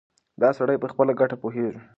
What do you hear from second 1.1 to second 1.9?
ګټه پوهېږي.